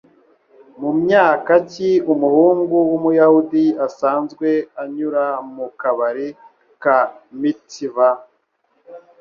[0.79, 4.47] Mumyaka ki Umuhungu wumuyahudi asanzwe
[4.81, 6.27] anyura mu kabari
[6.83, 6.97] ka
[7.39, 8.07] Mitzva?